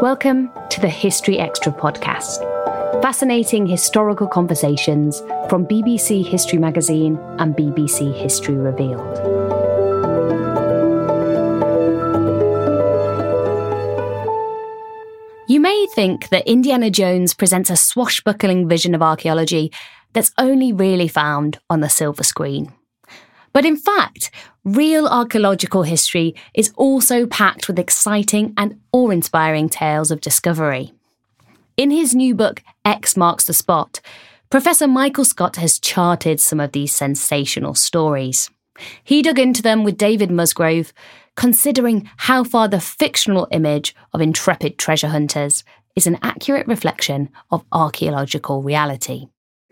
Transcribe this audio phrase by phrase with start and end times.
[0.00, 2.40] Welcome to the History Extra podcast.
[3.02, 5.20] Fascinating historical conversations
[5.50, 9.18] from BBC History Magazine and BBC History Revealed.
[15.46, 19.70] You may think that Indiana Jones presents a swashbuckling vision of archaeology
[20.14, 22.72] that's only really found on the silver screen.
[23.52, 24.30] But in fact,
[24.64, 30.92] real archaeological history is also packed with exciting and awe inspiring tales of discovery.
[31.76, 34.00] In his new book, X Marks the Spot,
[34.50, 38.50] Professor Michael Scott has charted some of these sensational stories.
[39.04, 40.92] He dug into them with David Musgrove,
[41.36, 45.64] considering how far the fictional image of intrepid treasure hunters
[45.96, 49.26] is an accurate reflection of archaeological reality.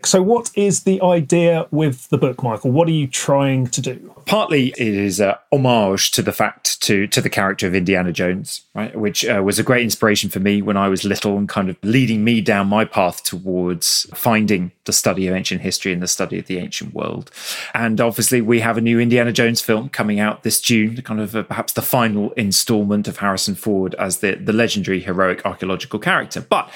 [0.04, 2.70] So, what is the idea with the book, Michael?
[2.70, 4.14] What are you trying to do?
[4.26, 8.62] Partly, it is a homage to the fact to to the character of Indiana Jones,
[8.74, 8.94] right?
[8.94, 11.76] Which uh, was a great inspiration for me when I was little, and kind of
[11.82, 16.38] leading me down my path towards finding the study of ancient history and the study
[16.38, 17.32] of the ancient world.
[17.74, 21.32] And obviously, we have a new Indiana Jones film coming out this June, kind of
[21.48, 26.70] perhaps the final installment of Harrison Ford as the the legendary heroic archaeological character, but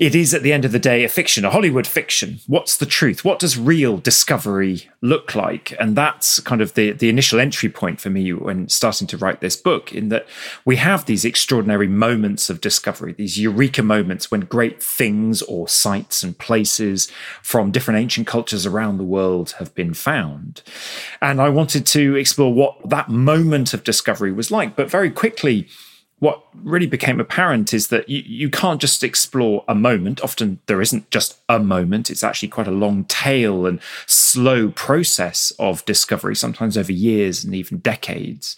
[0.00, 2.40] it is at the end of the day a fiction, a Hollywood fiction.
[2.46, 3.22] What's the truth?
[3.22, 5.74] What does real discovery look like?
[5.78, 9.42] And that's kind of the, the initial entry point for me when starting to write
[9.42, 10.26] this book, in that
[10.64, 16.22] we have these extraordinary moments of discovery, these eureka moments when great things or sites
[16.22, 17.12] and places
[17.42, 20.62] from different ancient cultures around the world have been found.
[21.20, 24.76] And I wanted to explore what that moment of discovery was like.
[24.76, 25.68] But very quickly,
[26.20, 30.22] what really became apparent is that you, you can't just explore a moment.
[30.22, 35.50] Often there isn't just a moment, it's actually quite a long tail and slow process
[35.58, 38.56] of discovery, sometimes over years and even decades.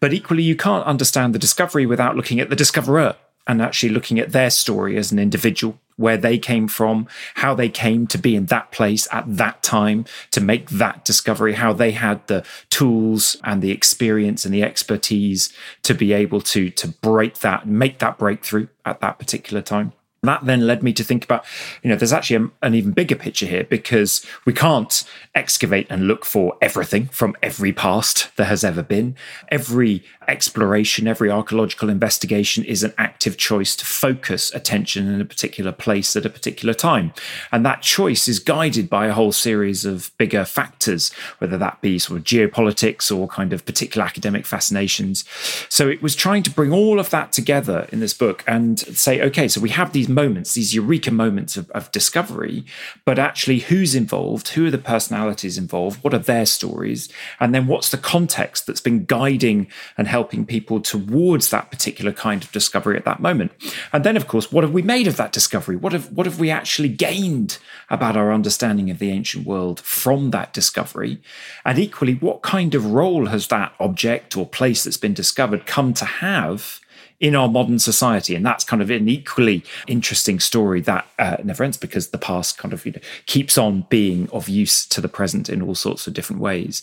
[0.00, 4.20] But equally, you can't understand the discovery without looking at the discoverer and actually looking
[4.20, 8.34] at their story as an individual where they came from, how they came to be
[8.36, 13.36] in that place at that time to make that discovery, how they had the tools
[13.44, 15.52] and the experience and the expertise
[15.82, 19.92] to be able to to break that, make that breakthrough at that particular time
[20.22, 21.44] that then led me to think about,
[21.82, 25.02] you know, there's actually a, an even bigger picture here because we can't
[25.34, 29.16] excavate and look for everything from every past there has ever been.
[29.48, 35.72] Every exploration, every archaeological investigation is an active choice to focus attention in a particular
[35.72, 37.12] place at a particular time.
[37.50, 41.98] And that choice is guided by a whole series of bigger factors, whether that be
[41.98, 45.24] sort of geopolitics or kind of particular academic fascinations.
[45.68, 49.20] So it was trying to bring all of that together in this book and say,
[49.22, 52.64] okay, so we have these moments, these eureka moments of, of discovery,
[53.04, 57.08] but actually who's involved, who are the personalities involved, what are their stories,
[57.40, 59.66] and then what's the context that's been guiding
[59.96, 63.52] and helping people towards that particular kind of discovery at that moment.
[63.92, 65.76] And then, of course, what have we made of that discovery?
[65.76, 67.58] What have what have we actually gained
[67.90, 71.20] about our understanding of the ancient world from that discovery?
[71.64, 75.94] And equally, what kind of role has that object or place that's been discovered come
[75.94, 76.80] to have
[77.22, 78.34] in our modern society.
[78.34, 82.58] And that's kind of an equally interesting story that uh, never ends because the past
[82.58, 86.08] kind of you know, keeps on being of use to the present in all sorts
[86.08, 86.82] of different ways.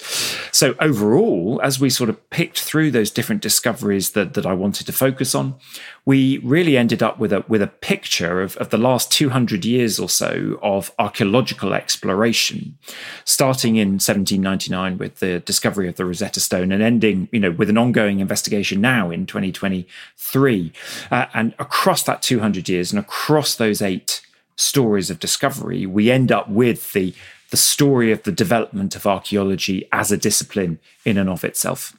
[0.54, 4.86] So overall, as we sort of picked through those different discoveries that, that I wanted
[4.86, 5.56] to focus on,
[6.10, 10.00] we really ended up with a with a picture of, of the last 200 years
[10.00, 12.76] or so of archaeological exploration,
[13.26, 17.70] starting in 1799 with the discovery of the Rosetta Stone and ending, you know, with
[17.70, 20.74] an ongoing investigation now in 2023.
[21.12, 24.22] Uh, and across that 200 years and across those eight
[24.56, 27.14] stories of discovery, we end up with the
[27.52, 31.99] the story of the development of archaeology as a discipline in and of itself.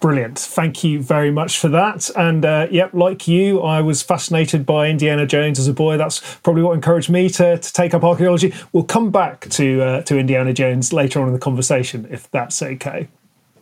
[0.00, 0.38] Brilliant.
[0.38, 2.08] Thank you very much for that.
[2.16, 5.98] And uh, yep, like you, I was fascinated by Indiana Jones as a boy.
[5.98, 8.54] That's probably what encouraged me to, to take up archaeology.
[8.72, 12.62] We'll come back to uh, to Indiana Jones later on in the conversation, if that's
[12.62, 13.08] okay.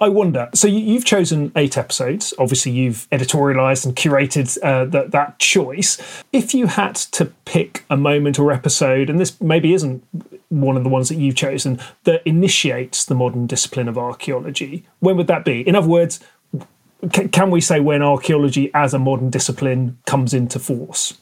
[0.00, 0.48] I wonder.
[0.54, 2.32] So you, have chosen eight episodes.
[2.38, 6.22] Obviously, you've editorialized and curated uh, that that choice.
[6.32, 10.04] If you had to pick a moment or episode, and this maybe isn't
[10.50, 15.16] one of the ones that you've chosen that initiates the modern discipline of archaeology, when
[15.16, 15.66] would that be?
[15.66, 16.20] In other words,
[17.12, 21.18] can, can we say when archaeology as a modern discipline comes into force?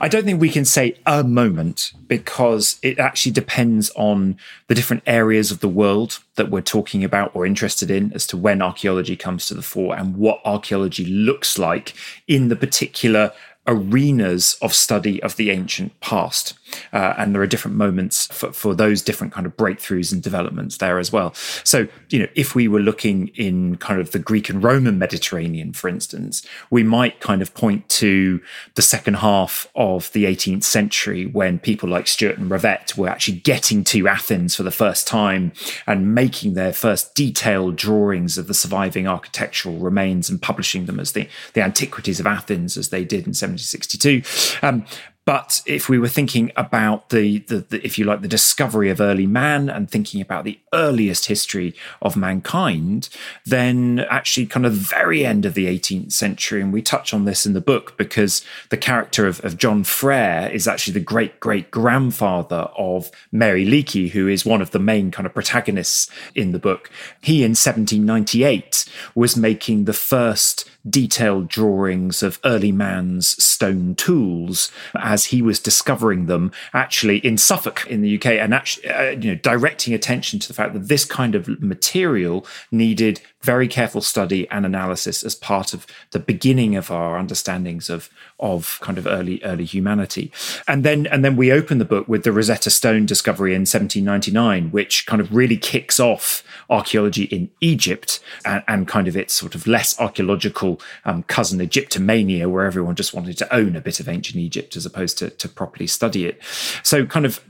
[0.00, 4.36] I don't think we can say a moment because it actually depends on
[4.68, 8.36] the different areas of the world that we're talking about or interested in as to
[8.36, 11.94] when archaeology comes to the fore and what archaeology looks like
[12.26, 13.32] in the particular
[13.66, 16.57] arenas of study of the ancient past.
[16.92, 20.78] Uh, and there are different moments for, for those different kind of breakthroughs and developments
[20.78, 21.34] there as well.
[21.64, 25.72] So, you know, if we were looking in kind of the Greek and Roman Mediterranean,
[25.72, 28.40] for instance, we might kind of point to
[28.74, 33.38] the second half of the 18th century when people like Stuart and Revett were actually
[33.38, 35.52] getting to Athens for the first time
[35.86, 41.12] and making their first detailed drawings of the surviving architectural remains and publishing them as
[41.12, 44.22] the, the antiquities of Athens as they did in 1762.
[44.62, 44.84] Um,
[45.28, 48.98] but if we were thinking about the, the, the, if you like, the discovery of
[48.98, 53.10] early man and thinking about the earliest history of mankind,
[53.44, 57.26] then actually kind of the very end of the 18th century, and we touch on
[57.26, 61.40] this in the book because the character of, of John Frere is actually the great
[61.40, 66.52] great grandfather of Mary Leakey, who is one of the main kind of protagonists in
[66.52, 66.90] the book.
[67.20, 75.26] He in 1798 was making the first detailed drawings of early man's stone tools as
[75.26, 79.36] he was discovering them actually in Suffolk in the UK and actually uh, you know
[79.36, 84.66] directing attention to the fact that this kind of material needed very careful study and
[84.66, 89.64] analysis as part of the beginning of our understandings of of kind of early early
[89.64, 90.30] humanity.
[90.66, 94.70] And then and then we open the book with the Rosetta Stone discovery in 1799
[94.70, 99.54] which kind of really kicks off archaeology in Egypt and, and kind of its sort
[99.54, 104.10] of less archaeological um, cousin Egyptomania where everyone just wanted to own a bit of
[104.10, 106.38] ancient Egypt as opposed to to properly study it.
[106.82, 107.40] So kind of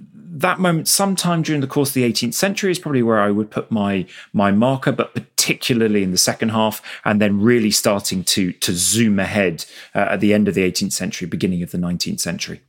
[0.40, 3.50] that moment sometime during the course of the 18th century is probably where I would
[3.50, 8.52] put my my marker but particularly in the second half, and then really starting to
[8.52, 9.64] to zoom ahead
[9.94, 12.60] uh, at the end of the 18th century, beginning of the 19th century.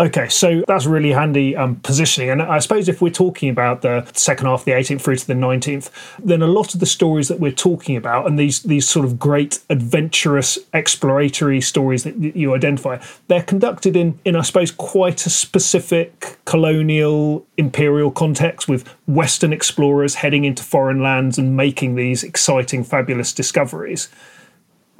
[0.00, 2.30] Okay, so that's really handy um, positioning.
[2.30, 5.26] And I suppose if we're talking about the second half of the 18th through to
[5.26, 8.88] the 19th, then a lot of the stories that we're talking about and these these
[8.88, 12.98] sort of great adventurous exploratory stories that you identify,
[13.28, 20.14] they're conducted in, in I suppose, quite a specific colonial imperial context with Western explorers
[20.14, 24.08] heading into foreign lands and making these exciting, fabulous discoveries.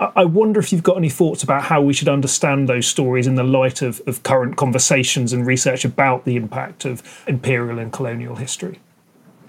[0.00, 3.34] I wonder if you've got any thoughts about how we should understand those stories in
[3.34, 8.36] the light of, of current conversations and research about the impact of imperial and colonial
[8.36, 8.80] history.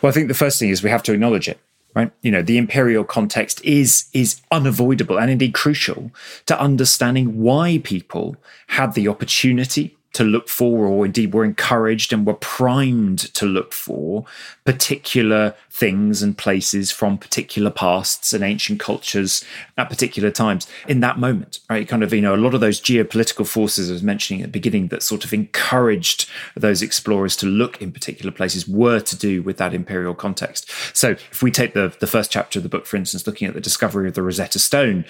[0.01, 1.59] Well, I think the first thing is we have to acknowledge it
[1.93, 6.11] right you know the imperial context is is unavoidable and indeed crucial
[6.45, 8.35] to understanding why people
[8.67, 13.73] had the opportunity to look for, or indeed were encouraged and were primed to look
[13.73, 14.25] for
[14.65, 19.43] particular things and places from particular pasts and ancient cultures
[19.77, 21.87] at particular times in that moment, right?
[21.87, 24.51] Kind of, you know, a lot of those geopolitical forces I was mentioning at the
[24.51, 29.41] beginning that sort of encouraged those explorers to look in particular places were to do
[29.41, 30.69] with that imperial context.
[30.93, 33.53] So if we take the, the first chapter of the book, for instance, looking at
[33.53, 35.05] the discovery of the Rosetta Stone,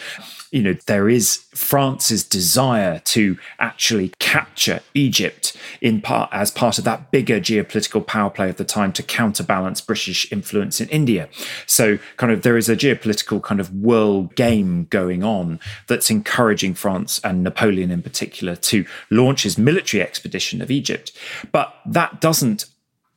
[0.52, 6.84] you know, there is France's desire to actually capture Egypt in part as part of
[6.84, 11.30] that bigger geopolitical power play of the time to counterbalance British influence in India.
[11.66, 16.74] So, kind of, there is a geopolitical kind of world game going on that's encouraging
[16.74, 21.12] France and Napoleon in particular to launch his military expedition of Egypt.
[21.52, 22.66] But that doesn't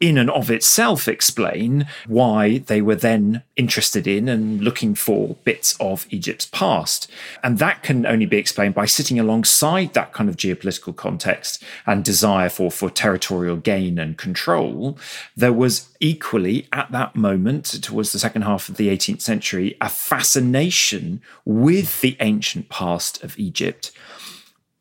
[0.01, 5.77] in and of itself explain why they were then interested in and looking for bits
[5.79, 7.11] of Egypt's past.
[7.43, 12.05] And that can only be explained by sitting alongside that kind of geopolitical context and
[12.05, 14.99] desire for, for territorial gain and control.
[15.37, 19.89] There was equally, at that moment, towards the second half of the 18th century, a
[19.89, 23.93] fascination with the ancient past of Egypt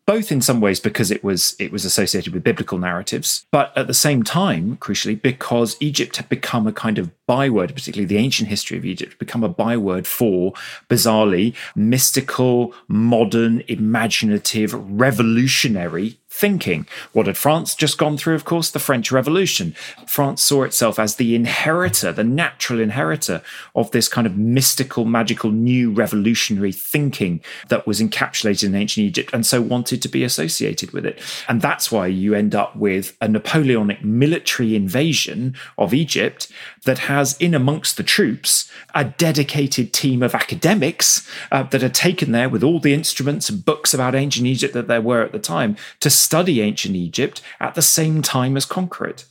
[0.06, 3.88] both in some ways because it was it was associated with biblical narratives, but at
[3.88, 8.50] the same time, crucially, because Egypt had become a kind of byword, particularly the ancient
[8.50, 10.54] history of Egypt, become a byword for
[10.90, 16.88] bizarrely mystical, modern, imaginative, revolutionary thinking.
[17.12, 18.34] What had France just gone through?
[18.34, 19.76] Of course, the French Revolution.
[20.08, 23.44] France saw itself as the inheritor, the natural inheritor
[23.76, 29.30] of this kind of mystical, magical, new revolutionary thinking that was encapsulated in ancient Egypt,
[29.32, 31.20] and so wanted to be associated with it.
[31.48, 36.52] And that's why you end up with a Napoleonic military invasion of Egypt
[36.86, 42.32] that has in amongst the troops a dedicated team of academics uh, that are taken
[42.32, 45.40] there with all the instruments and books about ancient Egypt that there were at the
[45.40, 49.26] time to study ancient Egypt at the same time as conquer it.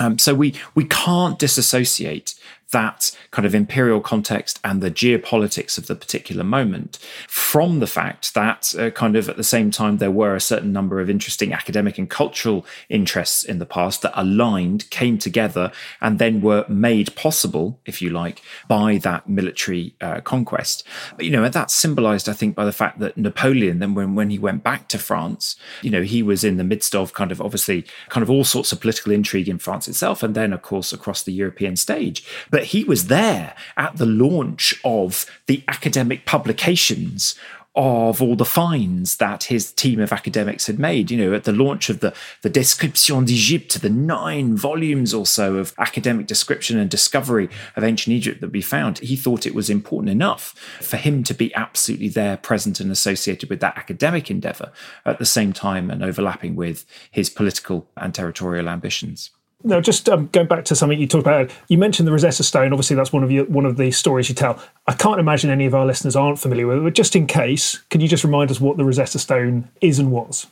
[0.00, 2.34] Um, so we we can't disassociate
[2.72, 8.34] that kind of imperial context and the geopolitics of the particular moment from the fact
[8.34, 11.52] that uh, kind of at the same time there were a certain number of interesting
[11.52, 17.14] academic and cultural interests in the past that aligned came together and then were made
[17.14, 20.84] possible if you like by that military uh, conquest.
[21.16, 24.30] But, you know that's symbolized i think by the fact that napoleon then when, when
[24.30, 27.40] he went back to france you know he was in the midst of kind of
[27.40, 30.92] obviously kind of all sorts of political intrigue in france itself and then of course
[30.92, 32.24] across the european stage.
[32.50, 37.36] But but he was there at the launch of the academic publications
[37.76, 41.08] of all the finds that his team of academics had made.
[41.08, 42.12] You know, at the launch of the,
[42.42, 48.16] the Description d'Egypte, the nine volumes or so of academic description and discovery of ancient
[48.16, 50.48] Egypt that we found, he thought it was important enough
[50.80, 54.72] for him to be absolutely there, present and associated with that academic endeavor
[55.06, 59.30] at the same time and overlapping with his political and territorial ambitions.
[59.64, 62.72] Now, just um, going back to something you talked about, you mentioned the Rosetta Stone.
[62.72, 64.62] Obviously, that's one of your, one of the stories you tell.
[64.86, 66.84] I can't imagine any of our listeners aren't familiar with it.
[66.84, 70.12] But just in case, can you just remind us what the Rosetta Stone is and
[70.12, 70.46] was?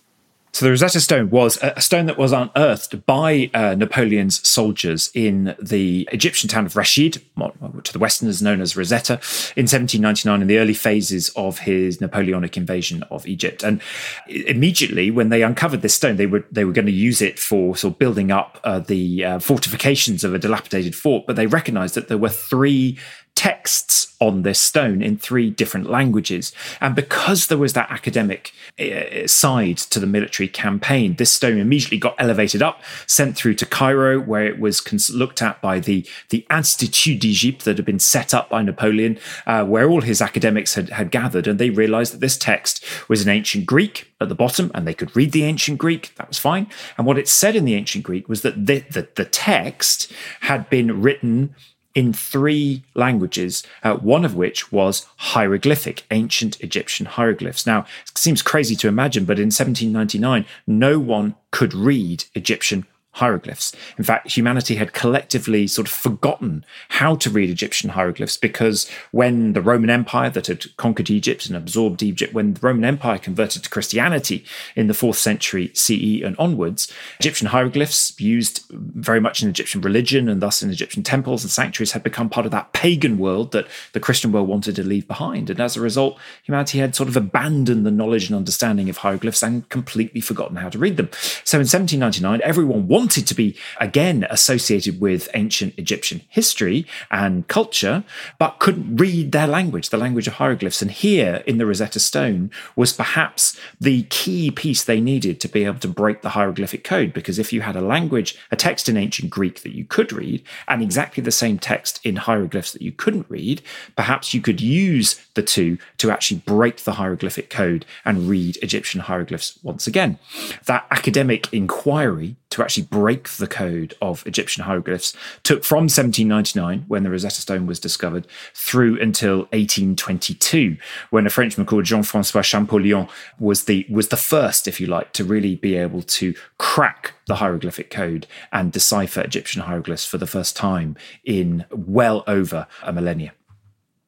[0.56, 5.54] So the Rosetta Stone was a stone that was unearthed by uh, Napoleon's soldiers in
[5.60, 9.20] the Egyptian town of Rashid, to the Westerners known as Rosetta,
[9.54, 13.62] in 1799 in the early phases of his Napoleonic invasion of Egypt.
[13.62, 13.82] And
[14.28, 17.76] immediately, when they uncovered this stone, they were they were going to use it for
[17.76, 21.26] sort of building up uh, the uh, fortifications of a dilapidated fort.
[21.26, 22.96] But they recognised that there were three
[23.36, 26.52] texts on this stone in three different languages.
[26.80, 31.98] And because there was that academic uh, side to the military campaign, this stone immediately
[31.98, 36.06] got elevated up, sent through to Cairo, where it was cons- looked at by the,
[36.30, 40.74] the Institut d'Egypte that had been set up by Napoleon, uh, where all his academics
[40.74, 41.46] had, had gathered.
[41.46, 44.94] And they realized that this text was in ancient Greek at the bottom, and they
[44.94, 46.14] could read the ancient Greek.
[46.16, 46.68] That was fine.
[46.96, 50.70] And what it said in the ancient Greek was that the, the, the text had
[50.70, 51.54] been written
[51.96, 57.66] in three languages, uh, one of which was hieroglyphic, ancient Egyptian hieroglyphs.
[57.66, 62.86] Now, it seems crazy to imagine, but in 1799, no one could read Egyptian
[63.16, 63.74] hieroglyphs.
[63.96, 69.54] In fact, humanity had collectively sort of forgotten how to read Egyptian hieroglyphs because when
[69.54, 73.64] the Roman Empire that had conquered Egypt and absorbed Egypt, when the Roman Empire converted
[73.64, 74.44] to Christianity
[74.74, 80.28] in the fourth century CE and onwards, Egyptian hieroglyphs used very much in Egyptian religion
[80.28, 83.66] and thus in Egyptian temples and sanctuaries had become part of that pagan world that
[83.94, 85.48] the Christian world wanted to leave behind.
[85.48, 89.42] And as a result, humanity had sort of abandoned the knowledge and understanding of hieroglyphs
[89.42, 91.08] and completely forgotten how to read them.
[91.44, 97.46] So in 1799, everyone wanted wanted to be again associated with ancient Egyptian history and
[97.46, 98.02] culture,
[98.36, 100.82] but couldn't read their language, the language of hieroglyphs.
[100.82, 105.64] And here in the Rosetta Stone was perhaps the key piece they needed to be
[105.64, 107.12] able to break the hieroglyphic code.
[107.12, 110.42] Because if you had a language, a text in ancient Greek that you could read,
[110.66, 113.62] and exactly the same text in hieroglyphs that you couldn't read,
[113.94, 119.02] perhaps you could use the two to actually break the hieroglyphic code and read Egyptian
[119.02, 120.18] hieroglyphs once again.
[120.64, 125.12] That academic inquiry to actually break the code of Egyptian hieroglyphs
[125.42, 130.78] took from 1799, when the Rosetta Stone was discovered, through until 1822,
[131.10, 133.06] when a Frenchman called Jean-Francois Champollion
[133.38, 137.36] was the was the first, if you like, to really be able to crack the
[137.36, 143.34] hieroglyphic code and decipher Egyptian hieroglyphs for the first time in well over a millennia.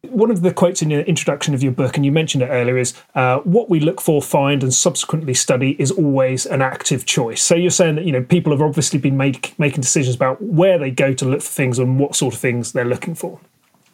[0.02, 2.78] One of the quotes in the introduction of your book, and you mentioned it earlier,
[2.78, 7.42] is uh, what we look for, find, and subsequently study is always an active choice.
[7.42, 10.78] So you're saying that you know people have obviously been make, making decisions about where
[10.78, 13.40] they go to look for things and what sort of things they're looking for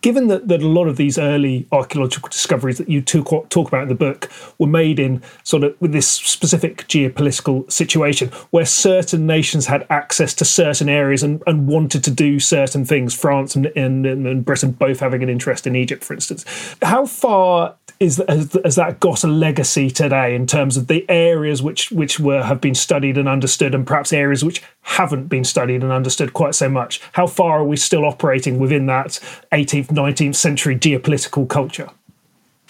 [0.05, 3.85] given that, that a lot of these early archaeological discoveries that you talk, talk about
[3.85, 9.27] in the book were made in sort of with this specific geopolitical situation where certain
[9.27, 13.65] nations had access to certain areas and, and wanted to do certain things, France and,
[13.69, 16.45] and, and Britain both having an interest in Egypt, for instance.
[16.83, 21.63] How far is has, has, that got a legacy today in terms of the areas
[21.63, 25.83] which which were have been studied and understood, and perhaps areas which haven't been studied
[25.83, 27.01] and understood quite so much?
[27.13, 29.21] How far are we still operating within that
[29.53, 31.91] 18th, 19th century geopolitical culture?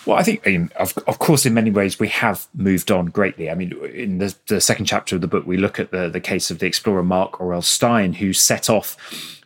[0.07, 3.07] Well, I think, I mean of, of course, in many ways, we have moved on
[3.07, 3.51] greatly.
[3.51, 6.21] I mean, in the, the second chapter of the book, we look at the, the
[6.21, 8.97] case of the explorer Mark Aurel Stein, who set off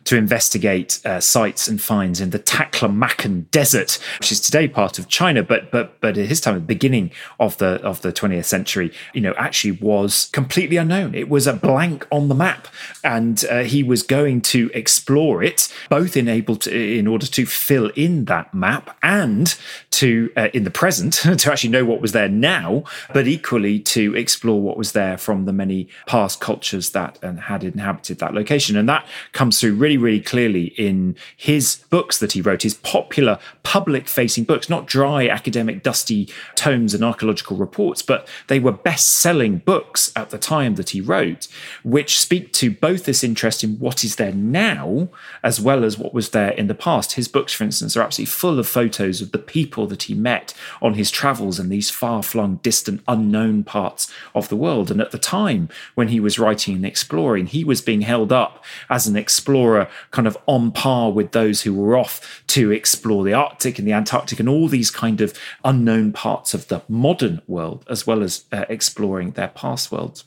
[0.09, 5.07] to investigate uh, sites and finds in the Taklamakan Desert, which is today part of
[5.07, 8.45] China, but but but at his time, at the beginning of the of the 20th
[8.45, 11.13] century, you know, actually was completely unknown.
[11.13, 12.67] It was a blank on the map,
[13.03, 17.45] and uh, he was going to explore it, both in able to in order to
[17.45, 19.55] fill in that map and
[19.91, 24.15] to uh, in the present to actually know what was there now, but equally to
[24.15, 28.75] explore what was there from the many past cultures that and had inhabited that location,
[28.75, 33.39] and that comes through really really clearly in his books that he wrote, his popular
[33.63, 39.11] public facing books, not dry academic dusty tomes and archaeological reports, but they were best
[39.11, 41.47] selling books at the time that he wrote,
[41.83, 45.09] which speak to both this interest in what is there now
[45.43, 47.13] as well as what was there in the past.
[47.13, 50.53] His books, for instance, are absolutely full of photos of the people that he met
[50.81, 54.89] on his travels in these far flung, distant, unknown parts of the world.
[54.89, 58.63] And at the time when he was writing and exploring, he was being held up
[58.89, 63.33] as an explorer kind of on par with those who were off to explore the
[63.33, 67.85] Arctic and the Antarctic and all these kind of unknown parts of the modern world,
[67.89, 70.25] as well as uh, exploring their past worlds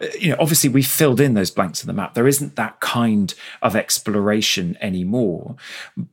[0.00, 2.14] uh, you know, obviously we filled in those blanks in the map.
[2.14, 5.56] There isn't that kind of exploration anymore.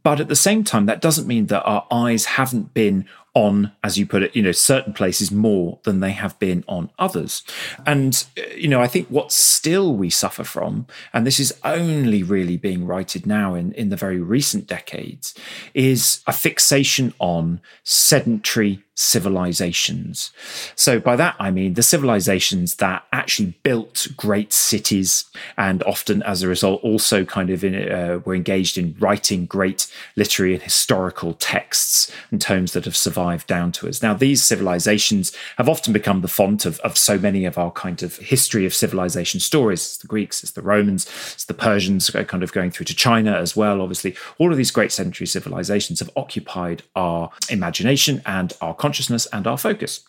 [0.04, 3.98] But at the same time, that doesn't mean that our eyes haven't been on, as
[3.98, 7.44] you put it, you know, certain places more than they have been on others.
[7.86, 12.22] And, uh, you know, I think what still we suffer from, and this is only
[12.22, 15.34] really being righted now in, in the very recent decades,
[15.74, 20.32] is a fixation on sedentary civilizations.
[20.76, 25.26] So by that I mean the civilizations that actually built great cities
[25.58, 29.92] and often as a result also kind of in, uh, were engaged in writing great
[30.16, 34.04] literary and historical texts and tomes that have survived down to us.
[34.04, 38.04] Now these civilizations have often become the font of, of so many of our kind
[38.04, 39.82] of history of civilization stories.
[39.82, 43.34] It's the Greeks, it's the Romans, it's the Persians kind of going through to China
[43.34, 43.82] as well.
[43.82, 49.48] Obviously all of these great sedentary civilizations have occupied our imagination and our consciousness and
[49.48, 50.02] our focus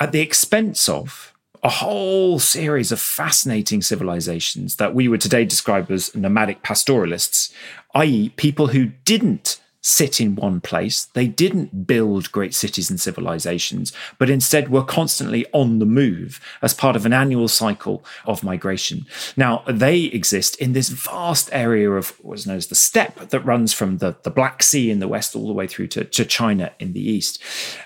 [0.00, 5.90] at the expense of a whole series of fascinating civilizations that we would today describe
[5.90, 7.52] as nomadic pastoralists,
[7.94, 11.04] i.e., people who didn't sit in one place.
[11.06, 16.74] They didn't build great cities and civilizations, but instead were constantly on the move as
[16.74, 19.06] part of an annual cycle of migration.
[19.36, 23.72] Now, they exist in this vast area of what's known as the steppe that runs
[23.72, 26.72] from the, the Black Sea in the west all the way through to, to China
[26.78, 27.42] in the east.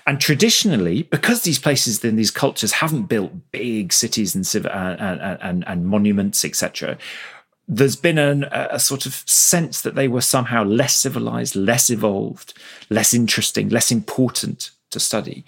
[0.07, 4.69] And traditionally, because these places and these cultures haven't built big cities and, and, uh,
[4.69, 6.97] uh, uh, and, and monuments, etc.,
[7.67, 12.53] there's been an, a sort of sense that they were somehow less civilized, less evolved,
[12.89, 15.45] less interesting, less important to study.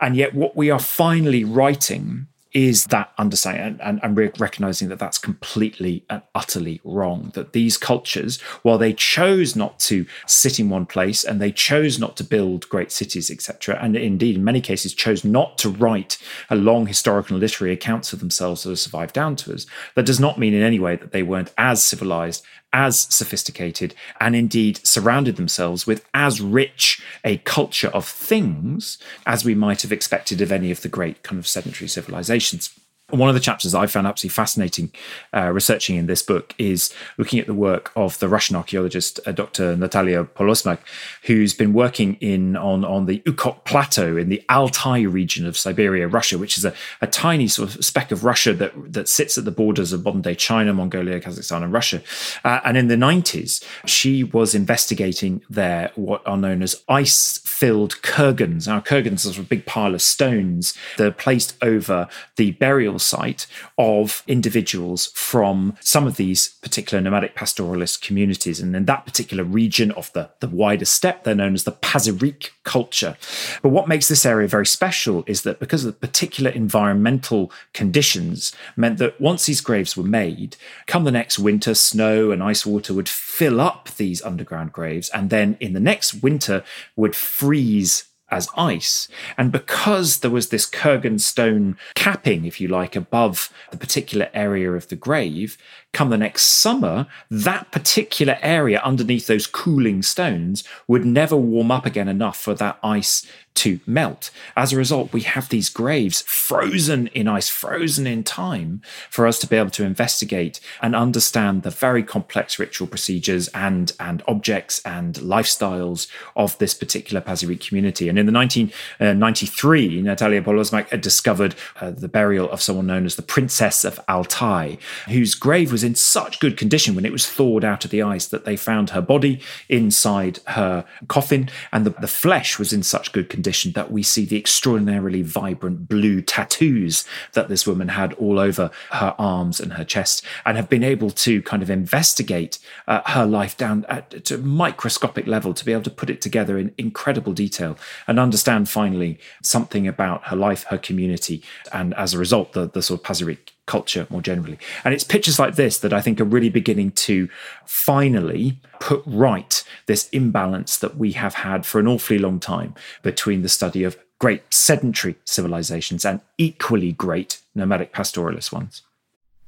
[0.00, 4.98] And yet, what we are finally writing is that understanding and, and, and recognizing that
[4.98, 7.30] that's completely and utterly wrong.
[7.34, 11.98] That these cultures, while they chose not to sit in one place and they chose
[11.98, 16.18] not to build great cities, etc., and indeed in many cases chose not to write
[16.50, 20.06] a long historical and literary accounts of themselves that have survived down to us, that
[20.06, 24.80] does not mean in any way that they weren't as civilized as sophisticated and indeed
[24.86, 30.50] surrounded themselves with as rich a culture of things as we might have expected of
[30.50, 32.78] any of the great kind of sedentary civilizations
[33.12, 34.90] one of the chapters that I found absolutely fascinating
[35.34, 39.32] uh, researching in this book is looking at the work of the Russian archaeologist uh,
[39.32, 39.76] Dr.
[39.76, 40.78] Natalia Polosmak,
[41.24, 46.08] who's been working in on, on the Ukok Plateau in the Altai region of Siberia,
[46.08, 46.72] Russia, which is a,
[47.02, 50.22] a tiny sort of speck of Russia that, that sits at the borders of modern
[50.22, 52.02] day China, Mongolia, Kazakhstan, and Russia.
[52.44, 58.00] Uh, and in the 90s, she was investigating there what are known as ice filled
[58.02, 58.66] kurgans.
[58.66, 63.46] Now, kurgans are a big pile of stones that are placed over the burial site
[63.76, 68.60] of individuals from some of these particular nomadic pastoralist communities.
[68.60, 72.50] And in that particular region of the, the wider steppe, they're known as the Pazyryk
[72.64, 73.16] culture.
[73.62, 78.52] But what makes this area very special is that because of the particular environmental conditions,
[78.76, 82.94] meant that once these graves were made, come the next winter, snow and ice water
[82.94, 86.62] would fill up these underground graves, and then in the next winter
[86.96, 89.06] would freeze as ice.
[89.36, 94.72] And because there was this Kurgan stone capping, if you like, above the particular area
[94.72, 95.56] of the grave,
[95.92, 101.84] come the next summer, that particular area underneath those cooling stones would never warm up
[101.84, 104.30] again enough for that ice to melt.
[104.56, 109.38] As a result, we have these graves frozen in ice, frozen in time for us
[109.40, 114.80] to be able to investigate and understand the very complex ritual procedures and, and objects
[114.84, 118.08] and lifestyles of this particular Pazyryk community.
[118.08, 123.16] And in the 1993, uh, Natalia Polosmak discovered uh, the burial of someone known as
[123.16, 127.26] the Princess of Altai, whose grave was was in such good condition when it was
[127.26, 131.90] thawed out of the ice that they found her body inside her coffin, and the,
[131.90, 137.04] the flesh was in such good condition that we see the extraordinarily vibrant blue tattoos
[137.32, 141.10] that this woman had all over her arms and her chest, and have been able
[141.10, 145.82] to kind of investigate uh, her life down at, to microscopic level to be able
[145.82, 147.76] to put it together in incredible detail
[148.06, 152.82] and understand finally something about her life, her community, and as a result, the, the
[152.82, 154.58] sort of Pazyryk culture more generally.
[154.84, 157.28] And it's pictures like this that I think are really beginning to
[157.64, 163.40] finally put right this imbalance that we have had for an awfully long time between
[163.40, 168.82] the study of great sedentary civilizations and equally great nomadic pastoralist ones.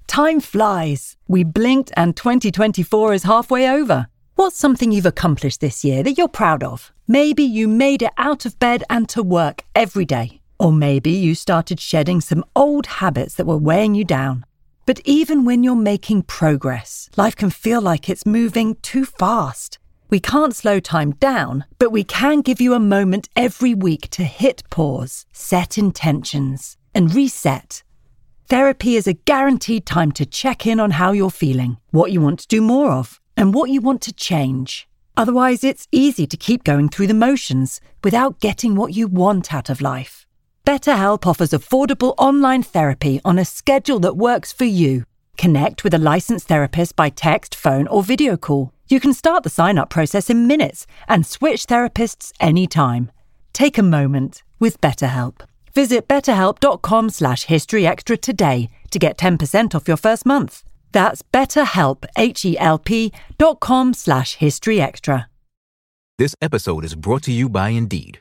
[0.06, 1.16] Time flies.
[1.28, 4.06] We blinked and 2024 is halfway over.
[4.36, 6.92] What's something you've accomplished this year that you're proud of?
[7.06, 10.40] Maybe you made it out of bed and to work every day.
[10.64, 14.46] Or maybe you started shedding some old habits that were weighing you down.
[14.86, 19.78] But even when you're making progress, life can feel like it's moving too fast.
[20.08, 24.24] We can't slow time down, but we can give you a moment every week to
[24.24, 27.82] hit pause, set intentions, and reset.
[28.48, 32.38] Therapy is a guaranteed time to check in on how you're feeling, what you want
[32.38, 34.88] to do more of, and what you want to change.
[35.14, 39.68] Otherwise, it's easy to keep going through the motions without getting what you want out
[39.68, 40.23] of life.
[40.66, 45.04] BetterHelp offers affordable online therapy on a schedule that works for you.
[45.36, 48.72] Connect with a licensed therapist by text, phone, or video call.
[48.88, 53.12] You can start the sign up process in minutes and switch therapists anytime.
[53.52, 55.42] Take a moment with BetterHelp.
[55.74, 60.64] Visit betterhelp.com slash historyextra today to get 10% off your first month.
[60.92, 65.26] That's betterhelp, H-E-L-P dot com slash historyextra.
[66.16, 68.20] This episode is brought to you by Indeed.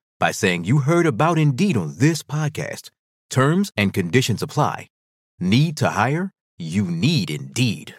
[0.21, 2.91] by saying you heard about Indeed on this podcast.
[3.31, 4.87] Terms and conditions apply.
[5.39, 6.31] Need to hire?
[6.59, 7.95] You need Indeed.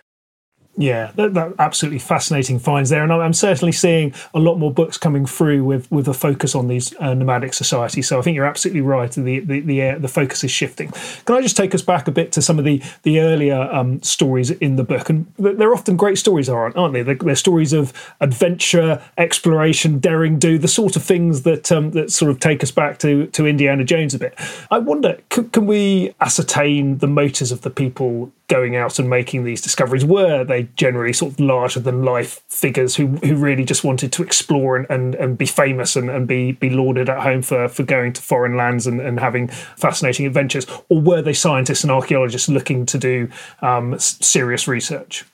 [0.76, 4.96] Yeah, that, that, absolutely fascinating finds there, and I'm certainly seeing a lot more books
[4.96, 8.08] coming through with with a focus on these uh, nomadic societies.
[8.08, 9.10] So I think you're absolutely right.
[9.12, 10.90] The the the, uh, the focus is shifting.
[11.26, 14.02] Can I just take us back a bit to some of the the earlier um,
[14.02, 15.10] stories in the book?
[15.10, 17.02] And they're often great stories, aren't aren't they?
[17.02, 22.10] They're, they're stories of adventure, exploration, daring do, the sort of things that um, that
[22.10, 24.34] sort of take us back to to Indiana Jones a bit.
[24.70, 29.44] I wonder, can, can we ascertain the motives of the people going out and making
[29.44, 30.04] these discoveries?
[30.04, 34.22] Were they generally sort of larger than life figures who, who really just wanted to
[34.22, 37.82] explore and, and, and be famous and, and be, be lauded at home for, for
[37.82, 40.66] going to foreign lands and, and having fascinating adventures?
[40.90, 43.30] Or were they scientists and archaeologists looking to do
[43.62, 45.24] um, serious research?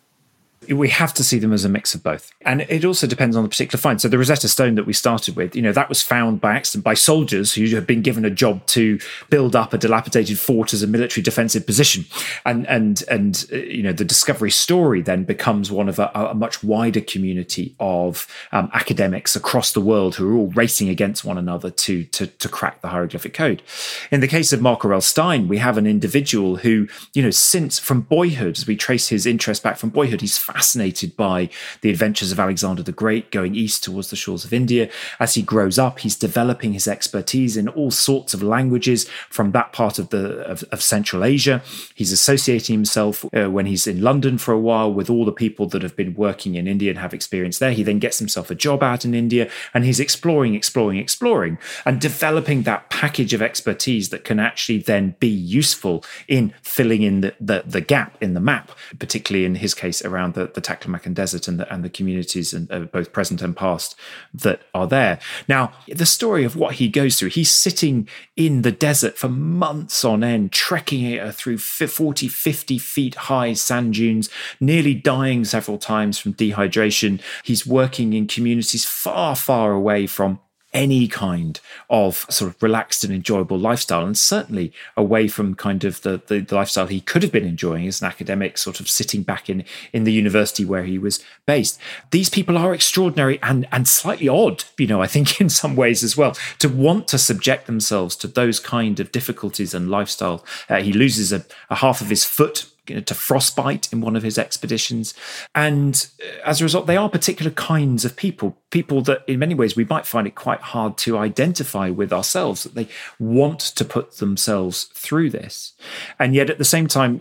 [0.74, 2.32] We have to see them as a mix of both.
[2.42, 4.00] And it also depends on the particular find.
[4.00, 6.84] So the Rosetta Stone that we started with, you know, that was found by accident
[6.84, 8.98] by soldiers who had been given a job to
[9.30, 12.04] build up a dilapidated fort as a military defensive position.
[12.44, 16.34] And and and uh, you know, the discovery story then becomes one of a, a
[16.34, 21.38] much wider community of um, academics across the world who are all racing against one
[21.38, 23.62] another to to to crack the hieroglyphic code.
[24.10, 27.78] In the case of Mark Aurel Stein, we have an individual who, you know, since
[27.78, 31.48] from boyhood, as we trace his interest back from boyhood, he's fascinated by
[31.82, 34.90] the adventures of Alexander the Great going east towards the shores of India.
[35.20, 39.72] As he grows up, he's developing his expertise in all sorts of languages from that
[39.72, 41.62] part of the of, of Central Asia.
[41.94, 45.68] He's associating himself uh, when he's in London for a while with all the people
[45.68, 47.70] that have been working in India and have experience there.
[47.70, 52.00] He then gets himself a job out in India and he's exploring, exploring, exploring and
[52.00, 57.32] developing that package of expertise that can actually then be useful in filling in the,
[57.38, 61.48] the, the gap in the map, particularly in his case around the, the Taklamakan Desert
[61.48, 63.94] and the, and the communities, and uh, both present and past,
[64.34, 65.18] that are there.
[65.48, 70.04] Now, the story of what he goes through, he's sitting in the desert for months
[70.04, 74.28] on end, trekking through 40, 50 feet high sand dunes,
[74.60, 77.20] nearly dying several times from dehydration.
[77.44, 80.40] He's working in communities far, far away from
[80.72, 86.02] any kind of sort of relaxed and enjoyable lifestyle, and certainly away from kind of
[86.02, 89.22] the, the, the, lifestyle he could have been enjoying as an academic, sort of sitting
[89.22, 91.78] back in, in the university where he was based.
[92.10, 96.04] These people are extraordinary and, and slightly odd, you know, I think in some ways
[96.04, 100.44] as well, to want to subject themselves to those kind of difficulties and lifestyle.
[100.68, 104.38] Uh, he loses a, a half of his foot to frostbite in one of his
[104.38, 105.14] expeditions.
[105.54, 109.54] And uh, as a result, they are particular kinds of people, people that in many
[109.54, 113.84] ways we might find it quite hard to identify with ourselves, that they want to
[113.84, 115.74] put themselves through this.
[116.18, 117.20] And yet at the same time,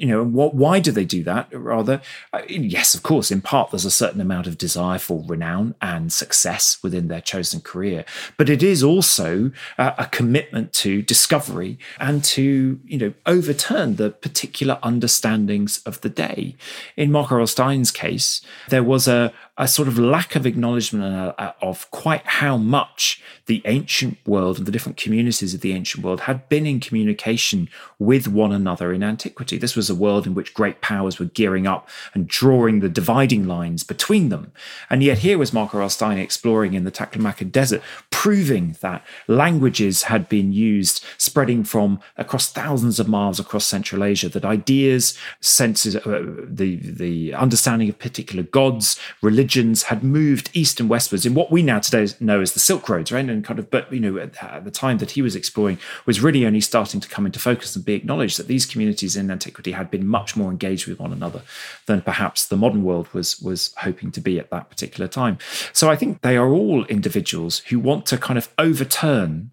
[0.00, 1.48] you know, what, why do they do that?
[1.52, 2.00] Rather,
[2.32, 6.10] uh, yes, of course, in part, there's a certain amount of desire for renown and
[6.10, 8.06] success within their chosen career.
[8.38, 14.08] But it is also uh, a commitment to discovery and to, you know, overturn the
[14.08, 16.56] particular understandings of the day.
[16.96, 21.34] In Mark Aurel Stein's case, there was a, a sort of lack of acknowledgement uh,
[21.36, 26.02] uh, of quite how much the ancient world and the different communities of the ancient
[26.02, 27.68] world had been in communication
[27.98, 29.58] with one another in antiquity.
[29.58, 33.46] This was a world in which great powers were gearing up and drawing the dividing
[33.46, 34.50] lines between them.
[34.88, 40.04] And yet here was Mark Aurel Stein exploring in the Taklamakan Desert, proving that languages
[40.04, 45.96] had been used, spreading from across thousands of miles across Central Asia, that ideas, senses,
[45.96, 49.49] uh, the, the understanding of particular gods, religion,
[49.84, 53.12] had moved east and westwards in what we now today know as the Silk Roads,
[53.12, 53.28] right?
[53.28, 56.46] And kind of, but you know, at, the time that he was exploring, was really
[56.46, 59.90] only starting to come into focus and be acknowledged that these communities in antiquity had
[59.90, 61.42] been much more engaged with one another
[61.86, 65.38] than perhaps the modern world was was hoping to be at that particular time.
[65.72, 69.50] So I think they are all individuals who want to kind of overturn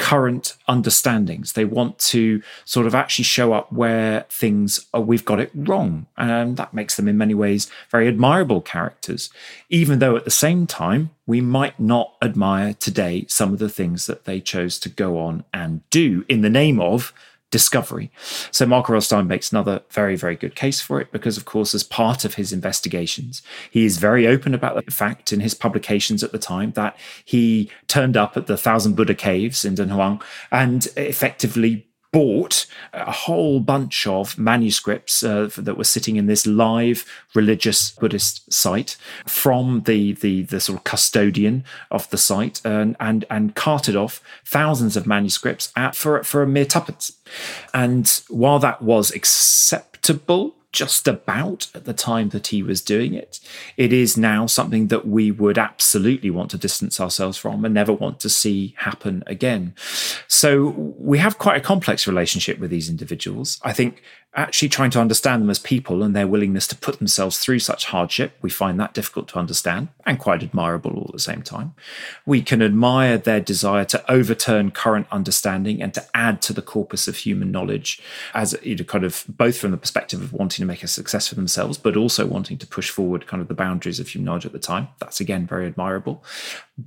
[0.00, 1.52] current understandings.
[1.52, 6.06] They want to sort of actually show up where things are, we've got it wrong.
[6.16, 9.28] And that makes them, in many ways, very admirable characters,
[9.68, 14.06] even though at the same time, we might not admire today some of the things
[14.06, 17.12] that they chose to go on and do in the name of
[17.50, 18.10] discovery.
[18.50, 21.74] So Mark Aurel Stein makes another very, very good case for it because, of course,
[21.74, 26.22] as part of his investigations, he is very open about the fact in his publications
[26.22, 30.86] at the time that he turned up at the Thousand Buddha Caves in Dunhuang and
[30.96, 37.92] effectively bought a whole bunch of manuscripts uh, that were sitting in this live religious
[37.92, 38.96] Buddhist site
[39.26, 44.22] from the, the, the sort of custodian of the site and, and, and carted off
[44.44, 47.12] thousands of manuscripts at, for, for a mere tuppence.
[47.72, 53.40] And while that was acceptable just about at the time that he was doing it.
[53.76, 57.92] It is now something that we would absolutely want to distance ourselves from and never
[57.92, 59.74] want to see happen again.
[60.28, 63.60] So we have quite a complex relationship with these individuals.
[63.64, 64.02] I think
[64.34, 67.86] actually trying to understand them as people and their willingness to put themselves through such
[67.86, 71.74] hardship, we find that difficult to understand and quite admirable all at the same time.
[72.24, 77.08] We can admire their desire to overturn current understanding and to add to the corpus
[77.08, 78.00] of human knowledge
[78.32, 81.26] as you know, kind of both from the perspective of wanting to make a success
[81.26, 84.46] for themselves, but also wanting to push forward kind of the boundaries of human knowledge
[84.46, 84.88] at the time.
[85.00, 86.22] That's again very admirable.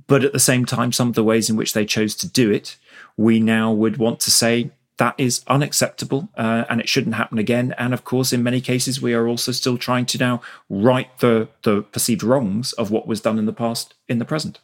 [0.06, 2.50] But at the same time, some of the ways in which they chose to do
[2.50, 2.76] it,
[3.18, 7.74] we now would want to say that is unacceptable uh, and it shouldn't happen again.
[7.78, 11.48] And of course, in many cases, we are also still trying to now right the,
[11.62, 14.60] the perceived wrongs of what was done in the past in the present.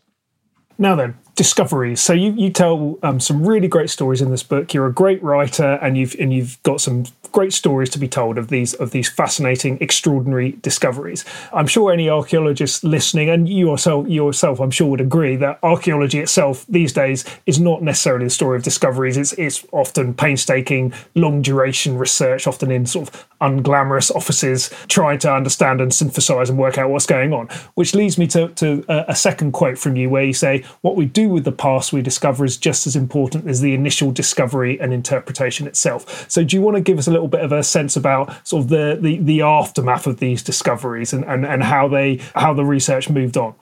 [0.78, 2.00] Now then, discoveries.
[2.00, 4.74] So you, you tell um, some really great stories in this book.
[4.74, 8.38] You're a great writer, and you've and you've got some great stories to be told
[8.38, 11.24] of these of these fascinating, extraordinary discoveries.
[11.52, 16.18] I'm sure any archaeologists listening, and you yourself, yourself, I'm sure would agree that archaeology
[16.18, 19.16] itself these days is not necessarily the story of discoveries.
[19.16, 25.32] It's it's often painstaking, long duration research, often in sort of unglamorous offices, trying to
[25.32, 27.48] understand and synthesize and work out what's going on.
[27.74, 30.96] Which leads me to to a, a second quote from you, where you say, "What
[30.96, 34.80] we do with the past we discover is just as important as the initial discovery
[34.80, 36.30] and interpretation itself.
[36.30, 38.64] So, do you want to give us a little bit of a sense about sort
[38.64, 42.64] of the the, the aftermath of these discoveries and, and, and how they how the
[42.64, 43.54] research moved on?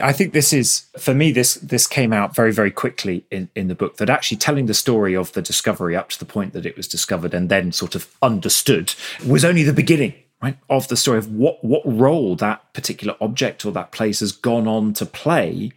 [0.00, 3.68] I think this is for me this this came out very very quickly in in
[3.68, 6.66] the book that actually telling the story of the discovery up to the point that
[6.66, 8.94] it was discovered and then sort of understood
[9.26, 13.64] was only the beginning right of the story of what what role that particular object
[13.64, 15.72] or that place has gone on to play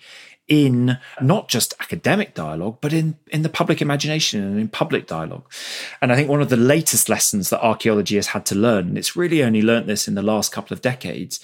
[0.47, 5.45] in not just academic dialogue, but in, in the public imagination and in public dialogue.
[6.01, 8.97] And I think one of the latest lessons that archaeology has had to learn, and
[8.97, 11.39] it's really only learnt this in the last couple of decades,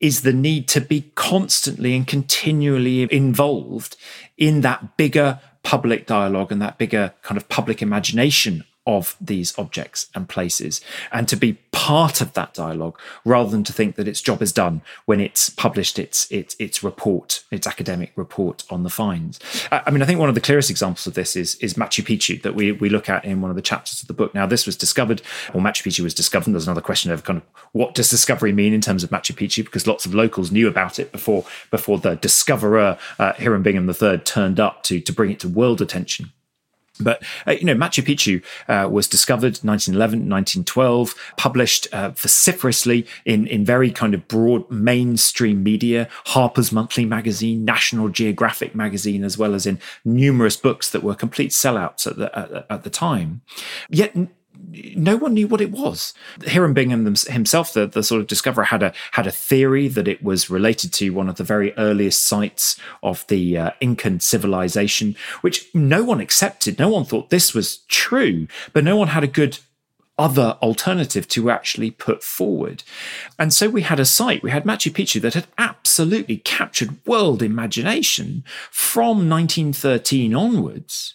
[0.00, 3.96] is the need to be constantly and continually involved
[4.36, 10.08] in that bigger public dialogue and that bigger kind of public imagination of these objects
[10.14, 10.80] and places.
[11.12, 14.50] And to be part of that dialogue rather than to think that its job is
[14.50, 19.38] done when it's published its its its report its academic report on the finds.
[19.70, 22.40] I mean i think one of the clearest examples of this is is machu picchu
[22.42, 24.34] that we we look at in one of the chapters of the book.
[24.34, 25.20] Now this was discovered
[25.52, 28.72] or machu picchu was discovered there's another question of kind of what does discovery mean
[28.72, 32.16] in terms of machu picchu because lots of locals knew about it before before the
[32.16, 36.32] discoverer uh, hiram bingham iii turned up to to bring it to world attention
[37.00, 43.46] but, uh, you know, Machu Picchu uh, was discovered 1911, 1912, published uh, vociferously in,
[43.46, 49.54] in very kind of broad mainstream media, Harper's Monthly magazine, National Geographic magazine, as well
[49.54, 53.42] as in numerous books that were complete sellouts at the, at, at the time.
[53.88, 54.16] Yet
[54.96, 56.12] no one knew what it was.
[56.46, 60.22] Hiram Bingham himself, the, the sort of discoverer, had a had a theory that it
[60.22, 65.68] was related to one of the very earliest sites of the uh, Incan civilization, which
[65.74, 66.78] no one accepted.
[66.78, 69.58] No one thought this was true, but no one had a good
[70.18, 72.82] other alternative to actually put forward.
[73.38, 77.40] And so we had a site, we had Machu Picchu that had absolutely captured world
[77.40, 81.14] imagination from 1913 onwards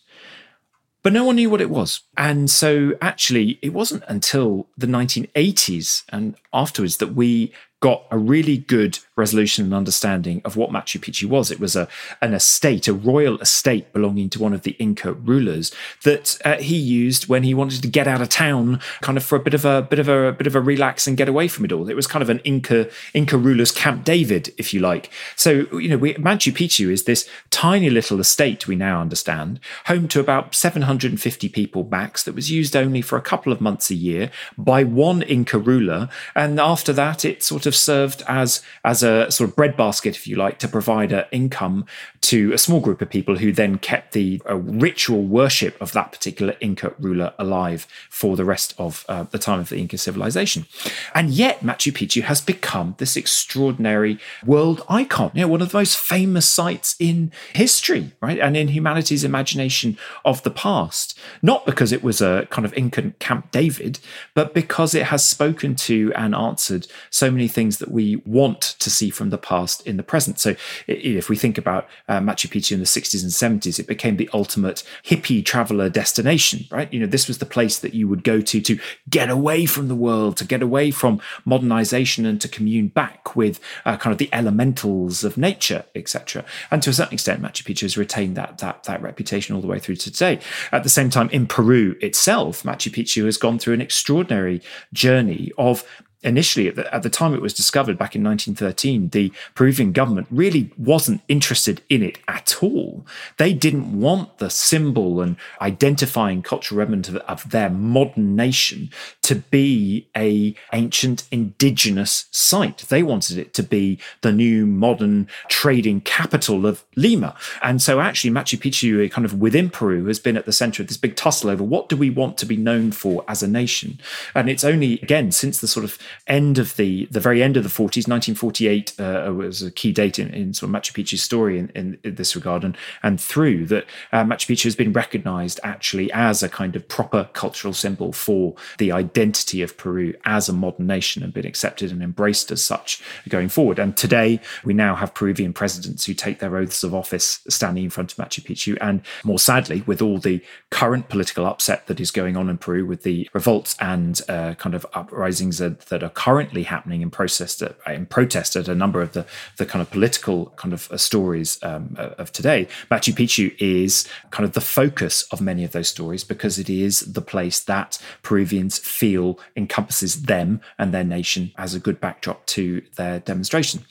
[1.03, 2.01] but no one knew what it was.
[2.17, 7.51] And so actually, it wasn't until the 1980s and afterwards that we
[7.83, 11.51] got a really good resolution and understanding of what Machu Picchu was.
[11.51, 11.89] It was a
[12.21, 15.69] an estate, a royal estate belonging to one of the Inca rulers
[16.03, 19.35] that uh, he used when he wanted to get out of town, kind of for
[19.35, 21.49] a bit of a bit of a, a bit of a relax and get away
[21.49, 21.89] from it all.
[21.89, 25.11] It was kind of an Inca Inca ruler's Camp David, if you like.
[25.35, 30.07] So you know, we, Machu Picchu is this tiny little estate we now understand, home
[30.07, 33.95] to about 750 people max, that was used only for a couple of months a
[33.95, 39.03] year by one Inca ruler, and after that, it sort of have served as as
[39.03, 41.85] a sort of breadbasket, if you like, to provide an income
[42.21, 46.11] to a small group of people who then kept the uh, ritual worship of that
[46.11, 50.65] particular Inca ruler alive for the rest of uh, the time of the Inca civilization.
[51.13, 55.77] And yet, Machu Picchu has become this extraordinary world icon, you know, one of the
[55.77, 61.17] most famous sites in history, right, and in humanity's imagination of the past.
[61.41, 63.99] Not because it was a kind of Incan Camp David,
[64.33, 68.75] but because it has spoken to and answered so many things things that we want
[68.79, 70.37] to see from the past in the present.
[70.37, 70.53] So
[70.85, 74.29] if we think about uh, Machu Picchu in the 60s and 70s, it became the
[74.33, 76.91] ultimate hippie traveler destination, right?
[76.91, 78.77] You know, this was the place that you would go to to
[79.09, 83.61] get away from the world, to get away from modernization and to commune back with
[83.85, 86.43] uh, kind of the elementals of nature, etc.
[86.69, 89.67] And to a certain extent, Machu Picchu has retained that, that, that reputation all the
[89.67, 90.41] way through to today.
[90.73, 95.53] At the same time, in Peru itself, Machu Picchu has gone through an extraordinary journey
[95.57, 95.85] of
[96.23, 100.25] initially at the, at the, time it was discovered back in 1913 the peruvian government
[100.31, 103.05] really wasn't interested in it at all.
[103.37, 108.89] They didn't want the symbol and identifying cultural remnant of, of their modern nation
[109.23, 112.79] to be a ancient indigenous site.
[112.89, 117.35] They wanted it to be the new modern trading capital of lima.
[117.61, 120.81] And so actually machu picchu uh, kind of within peru has been at the center
[120.81, 123.47] of this big tussle over what do we want to be known for as a
[123.47, 123.99] nation?
[124.33, 127.63] And it's only again since the sort of end of the the very end of
[127.63, 131.57] the 40s 1948 uh, was a key date in, in sort of machu picchu's story
[131.57, 135.59] in, in, in this regard and and through that uh, machu picchu has been recognized
[135.63, 140.53] actually as a kind of proper cultural symbol for the identity of peru as a
[140.53, 143.79] modern nation and been accepted and embraced as such going forward.
[143.79, 147.89] And today we now have peruvian presidents who take their oaths of office standing in
[147.89, 152.11] front of machu picchu and more sadly with all the current political upset that is
[152.11, 156.09] going on in peru with the revolts and uh, kind of uprisings that, that are
[156.09, 159.25] currently happening in protest at, in protest at a number of the
[159.57, 164.45] the kind of political kind of uh, stories um, of today, Machu Picchu is kind
[164.45, 168.77] of the focus of many of those stories because it is the place that Peruvians
[168.77, 173.85] feel encompasses them and their nation as a good backdrop to their demonstration.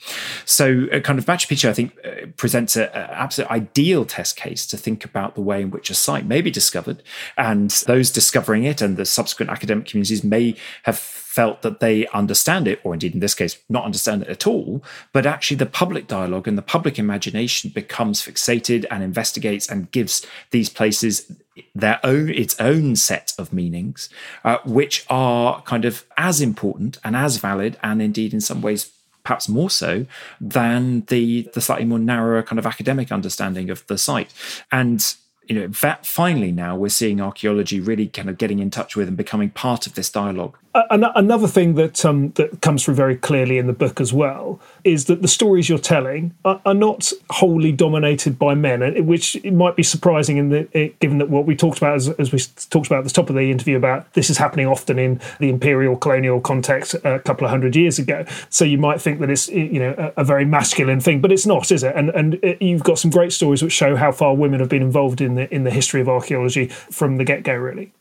[0.45, 4.65] So, uh, kind of Machu Picchu, I think, uh, presents an absolute ideal test case
[4.67, 7.01] to think about the way in which a site may be discovered,
[7.37, 12.67] and those discovering it and the subsequent academic communities may have felt that they understand
[12.67, 14.83] it, or indeed in this case, not understand it at all.
[15.13, 20.27] But actually, the public dialogue and the public imagination becomes fixated and investigates and gives
[20.51, 21.31] these places
[21.73, 24.09] their own its own set of meanings,
[24.43, 28.91] uh, which are kind of as important and as valid, and indeed in some ways
[29.23, 30.05] perhaps more so
[30.39, 34.31] than the the slightly more narrower kind of academic understanding of the site.
[34.71, 35.15] And
[35.47, 39.07] you know, that finally now we're seeing archaeology really kind of getting in touch with
[39.07, 43.57] and becoming part of this dialogue another thing that um, that comes through very clearly
[43.57, 47.71] in the book as well is that the stories you're telling are, are not wholly
[47.71, 51.95] dominated by men, which might be surprising in the given that what we talked about
[51.95, 54.65] as, as, we talked about at the top of the interview about this is happening
[54.65, 58.25] often in the imperial colonial context a couple of hundred years ago.
[58.49, 61.45] So you might think that it's you know a, a very masculine thing, but it's
[61.45, 61.95] not, is it?
[61.95, 64.81] And and it, you've got some great stories which show how far women have been
[64.81, 67.91] involved in the in the history of archaeology from the get go, really.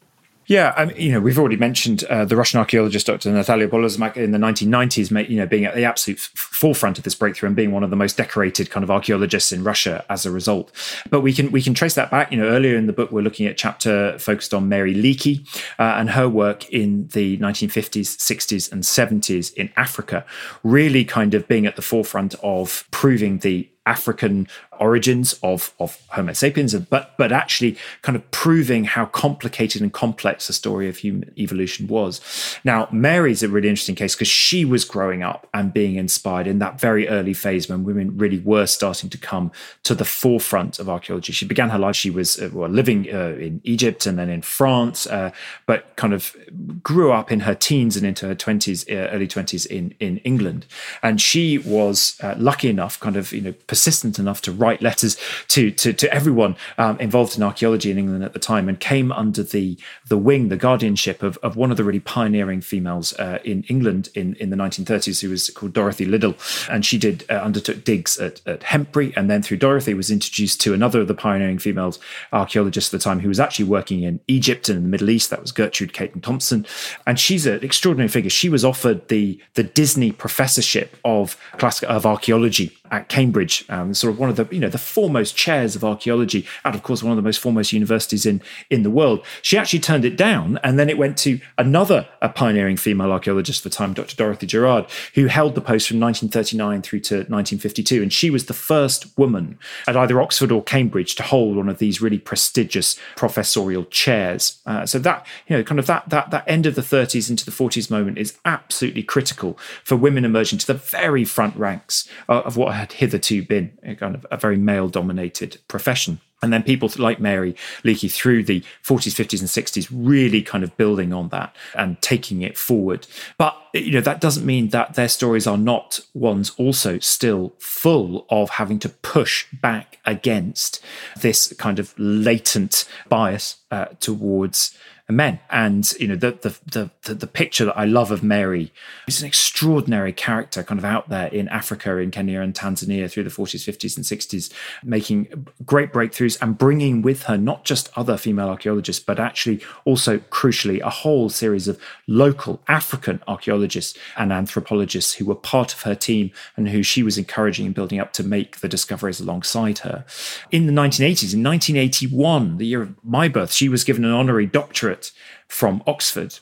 [0.47, 3.31] Yeah, I mean, you know, we've already mentioned uh, the Russian archaeologist Dr.
[3.31, 7.49] Natalia Polosmak in the 1990s, you know, being at the absolute forefront of this breakthrough
[7.49, 10.73] and being one of the most decorated kind of archaeologists in Russia as a result.
[11.11, 12.33] But we can we can trace that back.
[12.33, 15.47] You know, earlier in the book, we're looking at chapter focused on Mary Leakey
[15.79, 20.25] uh, and her work in the 1950s, 60s, and 70s in Africa,
[20.65, 24.47] really kind of being at the forefront of proving the African
[24.83, 30.49] origins of, of Homo sapiens, but but actually kind of proving how complicated and complex
[30.49, 32.21] the story of human evolution was.
[32.65, 36.59] Now, Mary's a really interesting case because she was growing up and being inspired in
[36.59, 39.53] that very early phase when women really were starting to come
[39.85, 41.33] to the forefront of archaeology.
[41.33, 44.43] She began her life; she was uh, well, living uh, in Egypt and then in
[44.43, 45.31] France, uh,
[45.67, 46.37] but kind of
[46.83, 50.67] grew up in her teens and into her twenties, uh, early twenties in in England.
[51.03, 54.83] And she was uh, lucky enough, kind of you know, persistent enough to write write
[54.83, 55.17] letters
[55.49, 59.13] to to, to everyone um, involved in archaeology in England at the time, and came
[59.13, 63.39] under the the wing, the guardianship of, of one of the really pioneering females uh,
[63.45, 66.35] in England in, in the 1930s, who was called Dorothy Liddell,
[66.71, 70.61] and she did uh, undertook digs at, at Hembury, and then through Dorothy was introduced
[70.63, 71.99] to another of the pioneering females
[72.33, 75.31] archaeologists at the time, who was actually working in Egypt and in the Middle East.
[75.31, 76.67] That was Gertrude Caton Thompson,
[77.07, 78.31] and she's an extraordinary figure.
[78.31, 84.13] She was offered the the Disney professorship of classic of archaeology at Cambridge, um, sort
[84.13, 87.11] of one of the you know the foremost chairs of archaeology, and of course one
[87.11, 88.41] of the most foremost universities in
[88.71, 89.25] in the world.
[89.41, 93.65] She actually turned it down, and then it went to another a pioneering female archaeologist
[93.65, 94.15] the time, Dr.
[94.15, 98.55] Dorothy Garrod, who held the post from 1939 through to 1952, and she was the
[98.55, 103.87] first woman at either Oxford or Cambridge to hold one of these really prestigious professorial
[103.87, 104.61] chairs.
[104.67, 107.47] Uh, so that you know, kind of that that that end of the 30s into
[107.47, 112.43] the 40s moment is absolutely critical for women emerging to the very front ranks uh,
[112.43, 116.21] of what had hitherto been a kind of a very male dominated profession.
[116.43, 117.55] And then people like Mary
[117.85, 122.43] Leakey through the 40s, 50s, and 60s really kind of building on that and taking
[122.43, 123.07] it forward.
[123.39, 128.27] But you know that doesn't mean that their stories are not ones also still full
[128.29, 130.85] of having to push back against
[131.21, 134.77] this kind of latent bias uh, towards
[135.17, 135.41] men.
[135.51, 138.73] And you know, the, the the the picture that I love of Mary
[139.07, 143.25] is an extraordinary character, kind of out there in Africa, in Kenya and Tanzania through
[143.25, 144.53] the 40s, 50s, and 60s,
[144.85, 150.19] making great breakthroughs and bringing with her not just other female archaeologists, but actually also
[150.19, 155.95] crucially a whole series of local African archaeologists and anthropologists who were part of her
[155.95, 160.05] team and who she was encouraging and building up to make the discoveries alongside her.
[160.51, 164.47] In the 1980s, in 1981, the year of my birth, she was given an honorary
[164.47, 165.02] doctorate
[165.49, 166.39] from Oxford.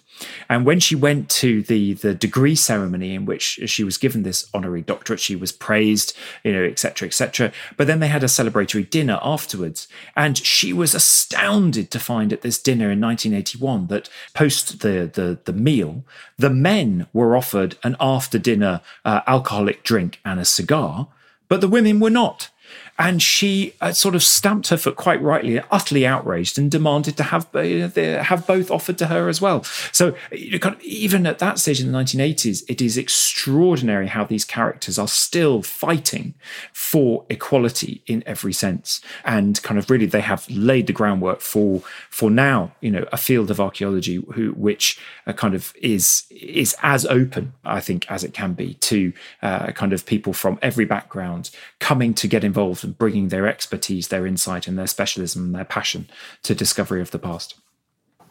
[0.48, 4.48] And when she went to the the degree ceremony in which she was given this
[4.52, 7.52] honorary doctorate, she was praised, you know, etc., etc.
[7.76, 12.42] But then they had a celebratory dinner afterwards, and she was astounded to find at
[12.42, 16.04] this dinner in 1981 that post the the the meal,
[16.38, 21.08] the men were offered an after dinner uh, alcoholic drink and a cigar,
[21.48, 22.50] but the women were not.
[23.00, 27.22] And she uh, sort of stamped her foot quite rightly, utterly outraged, and demanded to
[27.22, 29.64] have uh, have both offered to her as well.
[29.90, 30.14] So
[30.60, 34.98] kind of, even at that stage in the 1980s, it is extraordinary how these characters
[34.98, 36.34] are still fighting
[36.74, 41.82] for equality in every sense, and kind of really they have laid the groundwork for
[42.10, 46.76] for now, you know, a field of archaeology who which uh, kind of is is
[46.82, 50.84] as open, I think, as it can be to uh, kind of people from every
[50.84, 55.54] background coming to get involved and bringing their expertise, their insight, and their specialism and
[55.54, 56.08] their passion
[56.42, 57.54] to discovery of the past.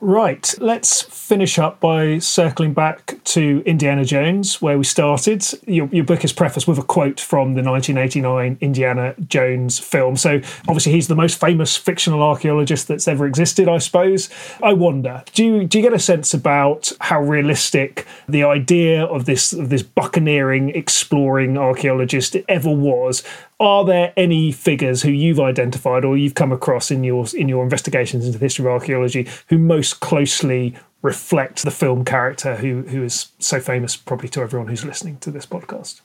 [0.01, 5.45] Right, let's finish up by circling back to Indiana Jones, where we started.
[5.68, 10.16] Your, your, book is prefaced with a quote from the 1989 Indiana Jones film.
[10.16, 10.39] So,
[10.70, 14.30] obviously, he's the most famous fictional archaeologist that's ever existed, I suppose.
[14.64, 19.26] I wonder, do you, do you get a sense about how realistic the idea of
[19.26, 23.22] this, of this buccaneering, exploring archaeologist ever was?
[23.60, 27.64] Are there any figures who you've identified or you've come across in your in your
[27.64, 33.03] investigations into the history of archaeology who most closely reflect the film character who who
[33.03, 36.01] is so famous probably to everyone who's listening to this podcast?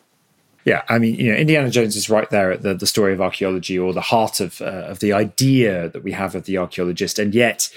[0.64, 3.20] Yeah, I mean, you know, Indiana Jones is right there at the, the story of
[3.20, 7.18] archaeology or the heart of uh, of the idea that we have of the archaeologist,
[7.18, 7.70] and yet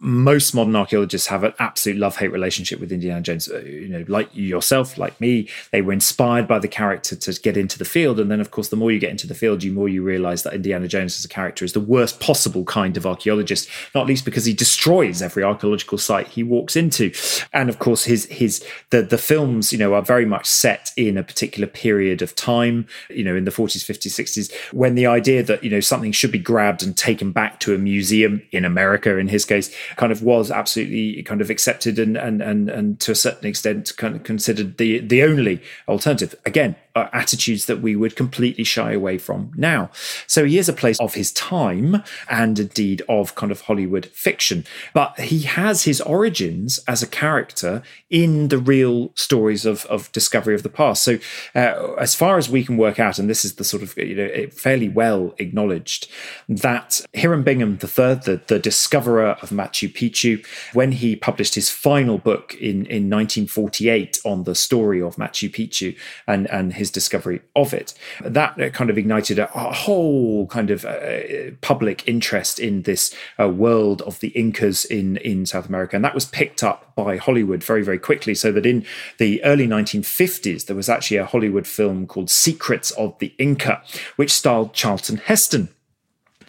[0.00, 3.50] most modern archaeologists have an absolute love hate relationship with Indiana Jones.
[3.50, 7.56] Uh, you know, like yourself, like me, they were inspired by the character to get
[7.56, 9.72] into the field, and then of course, the more you get into the field, you
[9.72, 13.06] more you realize that Indiana Jones as a character is the worst possible kind of
[13.06, 13.68] archaeologist.
[13.94, 17.12] Not least because he destroys every archaeological site he walks into,
[17.52, 21.18] and of course, his his the the films, you know, are very much set in
[21.18, 22.86] a particular period of time.
[23.10, 26.32] You know, in the forties, fifties, sixties, when the idea that you know something should
[26.32, 30.22] be grabbed and taken back to a museum in America, in his case kind of
[30.22, 34.22] was absolutely kind of accepted and and and and to a certain extent kind of
[34.22, 36.34] considered the the only alternative.
[36.44, 39.90] Again, attitudes that we would completely shy away from now.
[40.26, 44.64] So he is a place of his time and indeed of kind of Hollywood fiction.
[44.92, 50.54] But he has his origins as a character in the real stories of, of discovery
[50.54, 51.02] of the past.
[51.02, 51.18] So
[51.54, 54.14] uh, as far as we can work out, and this is the sort of, you
[54.14, 56.08] know, fairly well acknowledged,
[56.48, 62.18] that Hiram Bingham III, the, the discoverer of Machu Picchu, when he published his final
[62.18, 67.72] book in, in 1948 on the story of Machu Picchu and, and his discovery of
[67.72, 67.94] it.
[68.22, 73.48] That uh, kind of ignited a, whole kind of uh, public interest in this uh,
[73.48, 75.94] world of the Incas in, in South America.
[75.94, 78.34] And that was picked up by Hollywood very, very quickly.
[78.34, 78.84] So that in
[79.18, 83.82] the early 1950s, there was actually a Hollywood film called Secrets of the Inca,
[84.16, 85.68] which starred Charlton Heston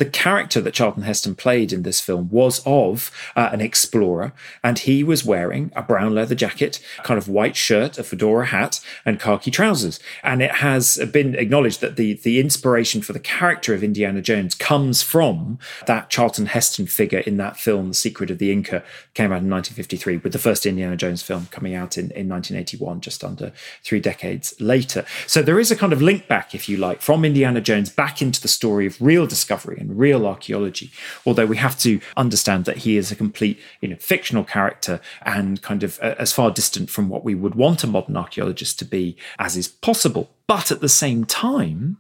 [0.01, 4.33] the character that Charlton Heston played in this film was of uh, an explorer,
[4.63, 8.79] and he was wearing a brown leather jacket, kind of white shirt, a fedora hat,
[9.05, 9.99] and khaki trousers.
[10.23, 14.55] And it has been acknowledged that the the inspiration for the character of Indiana Jones
[14.55, 18.83] comes from that Charlton Heston figure in that film, The Secret of the Inca,
[19.13, 23.01] came out in 1953, with the first Indiana Jones film coming out in, in 1981,
[23.01, 23.51] just under
[23.83, 25.05] three decades later.
[25.27, 28.19] So there is a kind of link back, if you like, from Indiana Jones back
[28.19, 30.91] into the story of real discovery and real archaeology.
[31.25, 35.61] Although we have to understand that he is a complete, you know, fictional character and
[35.61, 38.85] kind of uh, as far distant from what we would want a modern archaeologist to
[38.85, 40.29] be as is possible.
[40.47, 41.97] But at the same time,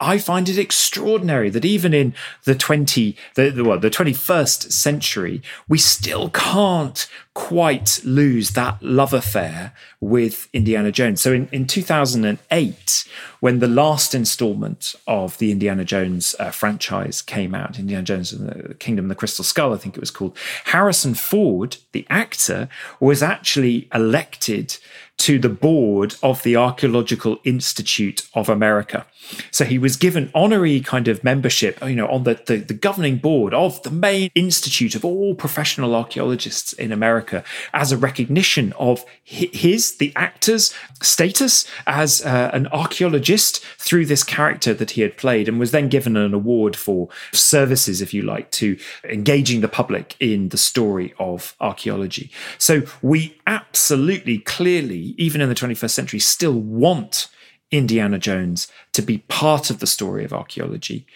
[0.00, 2.14] I find it extraordinary that even in
[2.44, 9.12] the 20, the, the, well, the 21st century, we still can't quite lose that love
[9.12, 11.20] affair with Indiana Jones.
[11.20, 13.08] So in, in 2008,
[13.40, 18.48] when the last installment of the Indiana Jones uh, franchise came out, Indiana Jones and
[18.48, 22.68] the Kingdom of the Crystal Skull, I think it was called, Harrison Ford, the actor,
[23.00, 24.76] was actually elected
[25.18, 29.06] to the board of the Archaeological Institute of America.
[29.50, 33.16] So he was given honorary kind of membership, you know, on the, the, the, governing
[33.16, 37.42] board of the main institute of all professional archaeologists in America
[37.72, 44.74] as a recognition of his, the actor's status as uh, an archaeologist through this character
[44.74, 48.50] that he had played and was then given an award for services, if you like,
[48.50, 52.30] to engaging the public in the story of archaeology.
[52.58, 57.28] So we absolutely clearly, even in the 21st century, still want
[57.70, 61.06] Indiana Jones to be part of the story of archaeology.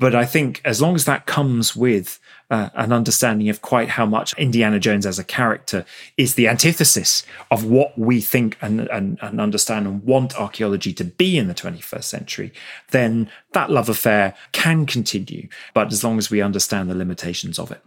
[0.00, 2.18] But I think as long as that comes with
[2.50, 5.84] uh, an understanding of quite how much Indiana Jones as a character
[6.16, 11.04] is the antithesis of what we think and, and, and understand and want archaeology to
[11.04, 12.50] be in the 21st century,
[12.92, 15.48] then that love affair can continue.
[15.74, 17.82] But as long as we understand the limitations of it.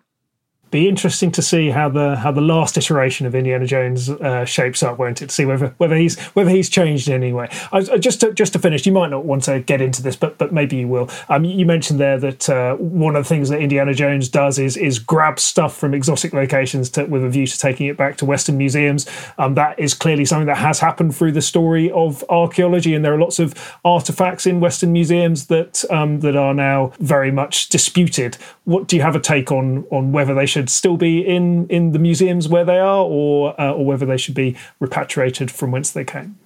[0.74, 4.82] Be interesting to see how the how the last iteration of Indiana Jones uh, shapes
[4.82, 5.30] up, won't it?
[5.30, 7.47] To see whether whether he's whether he's changed in any way.
[7.71, 10.39] I, just to, just to finish, you might not want to get into this, but
[10.39, 11.09] but maybe you will.
[11.30, 14.76] Um, you mentioned there that uh, one of the things that Indiana Jones does is
[14.76, 18.26] is grab stuff from exotic locations to, with a view to taking it back to
[18.26, 19.07] Western museums.
[19.38, 23.13] Um, that is clearly something that has happened through the story of archaeology, and there
[23.13, 23.53] are lots of
[23.86, 28.38] artifacts in Western museums that um, that are now very much disputed.
[28.63, 31.91] What do you have a take on on whether they should still be in in
[31.91, 35.91] the museums where they are, or uh, or whether they should be repatriated from whence
[35.91, 36.38] they came?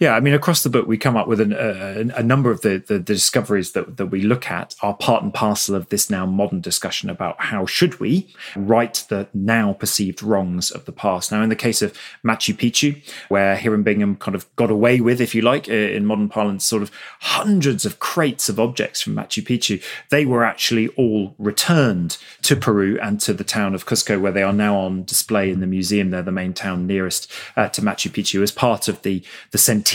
[0.00, 2.62] Yeah, I mean, across the book, we come up with an, uh, a number of
[2.62, 6.08] the, the, the, discoveries that, that we look at are part and parcel of this
[6.08, 11.30] now modern discussion about how should we right the now perceived wrongs of the past.
[11.30, 11.92] Now, in the case of
[12.24, 16.06] Machu Picchu, where Hiram Bingham kind of got away with, if you like, uh, in
[16.06, 16.90] modern parlance, sort of
[17.20, 22.98] hundreds of crates of objects from Machu Picchu, they were actually all returned to Peru
[23.02, 26.08] and to the town of Cusco, where they are now on display in the museum.
[26.08, 29.89] They're the main town nearest uh, to Machu Picchu as part of the, the centenary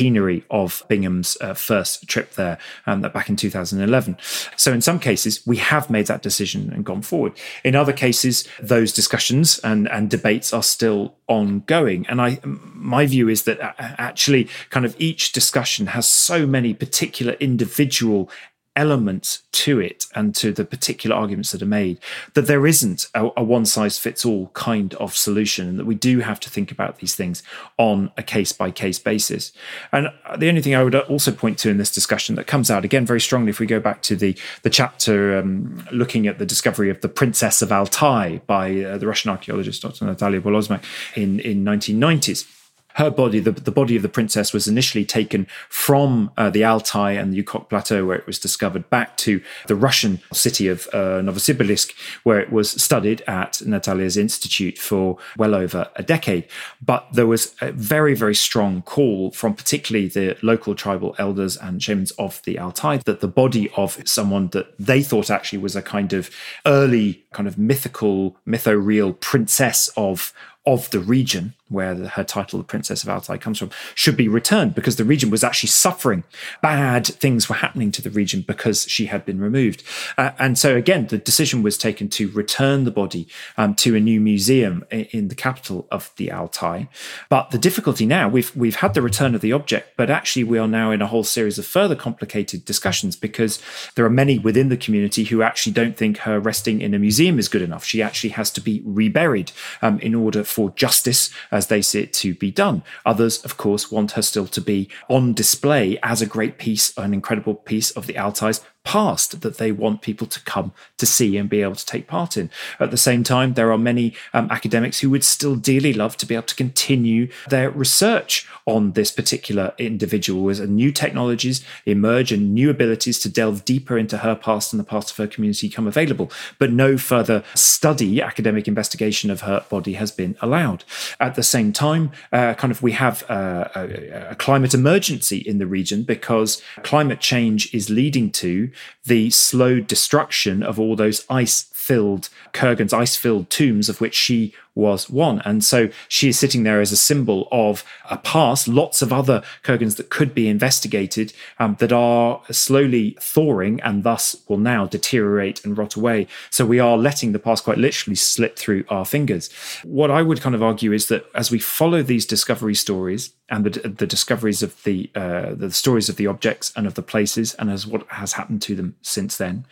[0.50, 4.18] of Bingham's uh, first trip there um, back in 2011.
[4.56, 7.34] So, in some cases, we have made that decision and gone forward.
[7.64, 12.06] In other cases, those discussions and, and debates are still ongoing.
[12.08, 16.74] And I, my view is that uh, actually, kind of each discussion has so many
[16.74, 18.30] particular individual
[18.76, 21.98] elements to it and to the particular arguments that are made
[22.34, 25.96] that there isn't a, a, one size fits all kind of solution and that we
[25.96, 27.42] do have to think about these things
[27.78, 29.54] on a case by case basis.
[29.92, 32.84] And the only thing i would also point to in this discussion that comes out
[32.84, 36.46] again very strongly if we go back to the the chapter um, looking at the
[36.46, 40.04] discovery of the princess of altai by uh, the russian archaeologist dr.
[40.04, 40.84] Natalia Polosmak
[41.16, 42.55] in in 1990s
[42.96, 47.12] her body, the, the body of the princess, was initially taken from uh, the Altai
[47.12, 51.22] and the Ukok Plateau, where it was discovered, back to the Russian city of uh,
[51.22, 51.94] Novosibirsk,
[52.24, 56.48] where it was studied at Natalia's institute for well over a decade.
[56.84, 61.84] But there was a very, very strong call from particularly the local tribal elders and
[61.84, 65.82] shamans of the Altai that the body of someone that they thought actually was a
[65.82, 66.30] kind of
[66.66, 70.34] early, kind of mythical, mytho real princess of
[70.66, 74.76] of the region where her title, the Princess of Altai, comes from, should be returned
[74.76, 76.24] because the region was actually suffering.
[76.62, 79.84] Bad things were happening to the region because she had been removed.
[80.18, 84.00] Uh, and so, again, the decision was taken to return the body um, to a
[84.00, 86.88] new museum in, in, the capital of the Altai.
[87.30, 90.60] But the difficulty now, we've, we've had the return of the object, but actually, we
[90.60, 93.60] are now in a whole series of further complicated discussions because
[93.96, 97.40] there are many within the community who actually don't think her resting in a museum
[97.40, 97.84] is good enough.
[97.84, 99.52] She actually has to be reburied
[99.82, 102.84] um, in order for justice as they see it to be done.
[103.06, 107.14] Others, of course, want her still to be on display as a great piece, an
[107.14, 111.50] incredible piece of the Altai's past that they want people to come to see and
[111.50, 112.50] be able to take part in.
[112.80, 116.26] At the same time, there are many um, academics who would still dearly love to
[116.26, 122.54] be able to continue their research on this particular individual as new technologies emerge and
[122.54, 125.88] new abilities to delve deeper into her past and the past of her community come
[125.88, 126.32] available.
[126.60, 130.84] But no further study, academic investigation of her body has been allowed.
[131.20, 135.58] At the same time, uh, kind of we have uh, a, a climate emergency in
[135.58, 138.70] the region because climate change is leading to
[139.06, 144.54] the slow destruction of all those ice filled Kurgan's ice filled tombs, of which she
[144.74, 145.40] was one.
[145.46, 149.44] And so she is sitting there as a symbol of a past, lots of other
[149.64, 155.64] Kurgans that could be investigated um, that are slowly thawing and thus will now deteriorate
[155.64, 156.28] and rot away.
[156.50, 159.52] So we are letting the past quite literally slip through our fingers.
[159.84, 163.64] What I would kind of argue is that as we follow these discovery stories and
[163.64, 167.54] the, the discoveries of the uh, the stories of the objects and of the places
[167.56, 169.66] and as what has happened to them since then,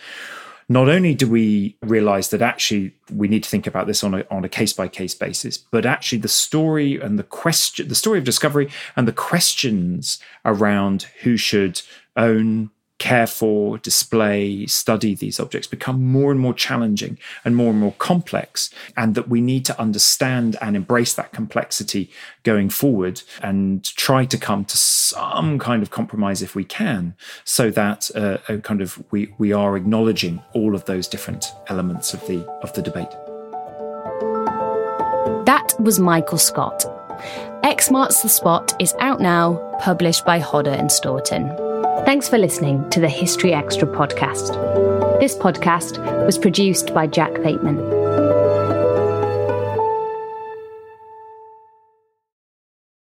[0.70, 4.26] not only do we realize that actually we need to think about this on a,
[4.32, 8.18] on a case by case basis, but actually the story and the question, the story
[8.20, 11.82] of discovery and the questions around who should
[12.16, 12.70] own,
[13.04, 17.95] care for, display, study these objects become more and more challenging and more and more
[17.97, 22.10] complex, and that we need to understand and embrace that complexity
[22.43, 27.70] going forward and try to come to some kind of compromise if we can, so
[27.70, 28.38] that uh,
[28.70, 32.82] kind of we we are acknowledging all of those different elements of the of the
[32.82, 33.14] debate.
[35.45, 36.86] That was Michael Scott.
[37.64, 41.73] X Marks the Spot is out now, published by Hodder and Stoughton.
[42.02, 44.50] Thanks for listening to the History Extra podcast.
[45.22, 48.03] This podcast was produced by Jack Bateman.